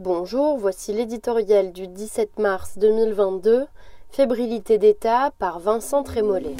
Bonjour, 0.00 0.58
voici 0.58 0.92
l'éditorial 0.92 1.70
du 1.70 1.86
17 1.86 2.40
mars 2.40 2.78
2022, 2.78 3.64
Fébrilité 4.10 4.76
d'État 4.76 5.30
par 5.38 5.60
Vincent 5.60 6.02
Trémollet. 6.02 6.56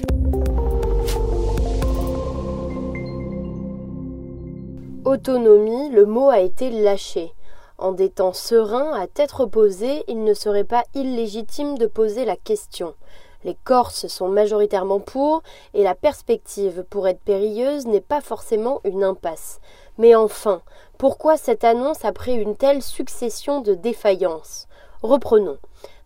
Autonomie, 5.05 5.89
le 5.91 6.07
mot 6.07 6.31
a 6.31 6.39
été 6.39 6.71
lâché. 6.71 7.33
En 7.77 7.91
des 7.91 8.09
temps 8.09 8.33
sereins, 8.33 8.93
à 8.93 9.09
tête 9.09 9.33
reposée, 9.33 10.05
il 10.07 10.23
ne 10.23 10.33
serait 10.33 10.63
pas 10.63 10.85
illégitime 10.95 11.77
de 11.77 11.87
poser 11.87 12.25
la 12.25 12.37
question. 12.37 12.95
Les 13.43 13.57
Corses 13.65 14.07
sont 14.07 14.29
majoritairement 14.29 15.01
pour, 15.01 15.43
et 15.75 15.83
la 15.83 15.97
perspective, 15.97 16.85
pour 16.89 17.09
être 17.09 17.21
périlleuse, 17.21 17.87
n'est 17.87 18.01
pas 18.01 18.21
forcément 18.21 18.81
une 18.85 19.03
impasse. 19.03 19.61
Mais 19.99 20.15
enfin, 20.15 20.63
pourquoi 20.99 21.37
cette 21.37 21.65
annonce 21.65 22.05
après 22.05 22.35
une 22.35 22.57
telle 22.57 22.83
succession 22.83 23.61
de 23.61 23.75
défaillances? 23.75 24.67
Reprenons. 25.03 25.59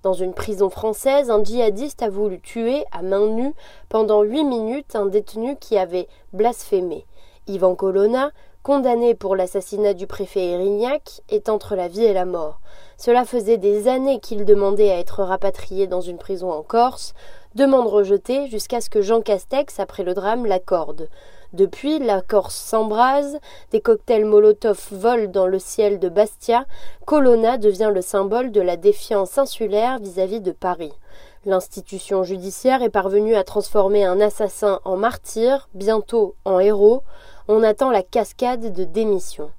Dans 0.03 0.13
une 0.13 0.35
prison 0.35 0.71
française, 0.71 1.31
un 1.31 1.43
djihadiste 1.43 2.03
a 2.03 2.09
voulu 2.09 2.41
tuer 2.41 2.85
à 2.93 3.03
main 3.03 3.27
nue 3.27 3.55
pendant 3.89 4.23
huit 4.23 4.45
minutes 4.45 4.95
un 4.95 5.07
détenu 5.07 5.57
qui 5.57 5.77
avait 5.77 6.09
blasphémé. 6.33 7.05
Ivan 7.47 7.75
Colonna, 7.75 8.31
condamné 8.69 9.15
pour 9.15 9.35
l'assassinat 9.35 9.95
du 9.95 10.07
préfet 10.07 10.49
Erignac, 10.49 11.23
est 11.31 11.49
entre 11.49 11.75
la 11.75 11.89
vie 11.89 12.05
et 12.05 12.13
la 12.13 12.27
mort. 12.27 12.61
Cela 12.99 13.25
faisait 13.25 13.57
des 13.57 13.89
années 13.89 14.21
qu'il 14.21 14.45
demandait 14.45 14.91
à 14.91 14.99
être 14.99 15.23
rapatrié 15.23 15.87
dans 15.87 16.03
une 16.03 16.19
prison 16.19 16.53
en 16.53 16.63
Corse, 16.63 17.15
demande 17.55 17.87
rejetée 17.87 18.47
jusqu'à 18.49 18.83
ce 18.83 18.91
que 18.91 19.01
Jean 19.01 19.23
Castex, 19.23 19.81
après 19.81 20.03
le 20.03 20.13
drame, 20.13 20.45
l'accorde. 20.45 21.09
Depuis, 21.55 21.99
la 21.99 22.21
Corse 22.21 22.57
s'embrase, 22.57 23.39
des 23.71 23.81
cocktails 23.81 24.27
Molotov 24.27 24.89
volent 24.93 25.31
dans 25.31 25.47
le 25.47 25.59
ciel 25.59 25.99
de 25.99 26.11
Bastia, 26.11 26.67
Colonna 27.07 27.57
devient 27.57 27.91
le 27.95 28.03
symbole 28.03 28.53
de 28.53 28.61
la 28.61 28.77
défiance 28.77 29.39
insulaire 29.39 29.99
vis-à-vis 29.99 30.41
-vis 30.41 30.43
de 30.43 30.53
Paris. 30.53 30.93
L'institution 31.49 32.25
judiciaire 32.25 32.83
est 32.83 32.91
parvenue 32.91 33.35
à 33.35 33.43
transformer 33.43 34.05
un 34.05 34.21
assassin 34.21 34.81
en 34.85 34.99
martyr, 34.99 35.71
bientôt 35.73 36.35
en 36.45 36.59
héros. 36.59 37.05
On 37.49 37.63
attend 37.63 37.91
la 37.91 38.03
cascade 38.03 38.71
de 38.75 38.85
démissions. 38.85 39.51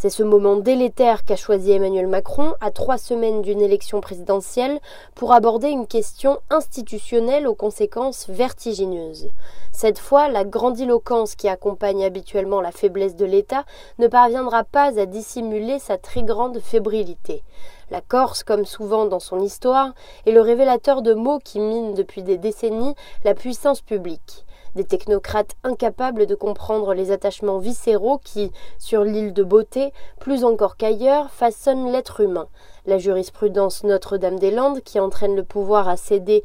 C'est 0.00 0.10
ce 0.10 0.22
moment 0.22 0.54
délétère 0.54 1.24
qu'a 1.24 1.34
choisi 1.34 1.72
Emmanuel 1.72 2.06
Macron 2.06 2.54
à 2.60 2.70
trois 2.70 2.98
semaines 2.98 3.42
d'une 3.42 3.60
élection 3.60 4.00
présidentielle 4.00 4.78
pour 5.16 5.32
aborder 5.32 5.70
une 5.70 5.88
question 5.88 6.38
institutionnelle 6.50 7.48
aux 7.48 7.56
conséquences 7.56 8.30
vertigineuses. 8.30 9.28
Cette 9.72 9.98
fois, 9.98 10.28
la 10.28 10.44
grandiloquence 10.44 11.34
qui 11.34 11.48
accompagne 11.48 12.04
habituellement 12.04 12.60
la 12.60 12.70
faiblesse 12.70 13.16
de 13.16 13.24
l'État 13.24 13.64
ne 13.98 14.06
parviendra 14.06 14.62
pas 14.62 15.00
à 15.00 15.04
dissimuler 15.04 15.80
sa 15.80 15.98
très 15.98 16.22
grande 16.22 16.60
fébrilité. 16.60 17.42
La 17.90 18.00
Corse, 18.00 18.44
comme 18.44 18.66
souvent 18.66 19.06
dans 19.06 19.18
son 19.18 19.40
histoire, 19.40 19.94
est 20.26 20.30
le 20.30 20.42
révélateur 20.42 21.02
de 21.02 21.14
mots 21.14 21.40
qui 21.42 21.58
minent 21.58 21.94
depuis 21.94 22.22
des 22.22 22.38
décennies 22.38 22.94
la 23.24 23.34
puissance 23.34 23.80
publique 23.80 24.44
des 24.74 24.84
technocrates 24.84 25.56
incapables 25.64 26.26
de 26.26 26.34
comprendre 26.34 26.94
les 26.94 27.10
attachements 27.10 27.58
viscéraux 27.58 28.18
qui, 28.22 28.52
sur 28.78 29.04
l'île 29.04 29.32
de 29.32 29.42
beauté, 29.42 29.92
plus 30.20 30.44
encore 30.44 30.76
qu'ailleurs, 30.76 31.30
façonnent 31.30 31.90
l'être 31.90 32.20
humain. 32.20 32.48
La 32.86 32.98
jurisprudence 32.98 33.84
Notre-Dame-des-Landes, 33.84 34.80
qui 34.82 35.00
entraîne 35.00 35.36
le 35.36 35.44
pouvoir 35.44 35.88
à 35.88 35.96
céder 35.96 36.44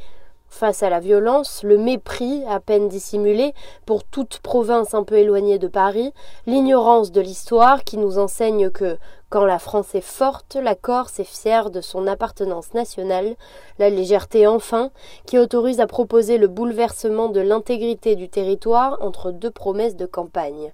Face 0.56 0.84
à 0.84 0.92
la 0.92 1.00
violence, 1.00 1.64
le 1.64 1.80
mépris, 1.80 2.44
à 2.48 2.60
peine 2.60 2.88
dissimulé, 2.88 3.56
pour 3.88 4.04
toute 4.04 4.38
province 4.38 4.94
un 4.94 5.04
peu 5.04 5.16
éloignée 5.16 5.58
de 5.58 5.68
Paris, 5.68 6.14
l'ignorance 6.46 7.12
de 7.12 7.22
l'histoire 7.22 7.84
qui 7.84 7.98
nous 7.98 8.20
enseigne 8.20 8.70
que, 8.70 9.00
quand 9.32 9.46
la 9.46 9.58
France 9.58 9.96
est 9.96 10.00
forte, 10.00 10.56
la 10.56 10.76
Corse 10.76 11.20
est 11.20 11.24
fière 11.24 11.72
de 11.72 11.82
son 11.82 12.06
appartenance 12.06 12.76
nationale, 12.76 13.36
la 13.80 13.90
légèreté 13.90 14.46
enfin, 14.46 14.92
qui 15.26 15.40
autorise 15.40 15.80
à 15.80 15.88
proposer 15.88 16.38
le 16.38 16.48
bouleversement 16.48 17.30
de 17.30 17.42
l'intégrité 17.42 18.16
du 18.16 18.30
territoire 18.30 19.00
entre 19.02 19.32
deux 19.32 19.52
promesses 19.52 19.96
de 19.96 20.06
campagne 20.06 20.72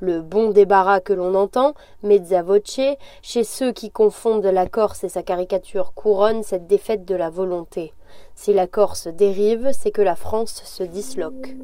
le 0.00 0.20
bon 0.20 0.50
débarras 0.50 1.00
que 1.00 1.12
l'on 1.12 1.34
entend, 1.34 1.72
mezza 2.02 2.42
voce, 2.42 2.80
chez 3.22 3.44
ceux 3.44 3.72
qui 3.72 3.90
confondent 3.90 4.44
la 4.44 4.66
Corse 4.66 5.04
et 5.04 5.08
sa 5.08 5.22
caricature 5.22 5.94
couronne 5.94 6.42
cette 6.42 6.66
défaite 6.66 7.06
de 7.06 7.14
la 7.14 7.30
volonté. 7.30 7.94
Si 8.34 8.52
la 8.52 8.66
Corse 8.66 9.08
dérive, 9.08 9.70
c'est 9.72 9.90
que 9.90 10.02
la 10.02 10.16
France 10.16 10.62
se 10.64 10.82
disloque. 10.82 11.54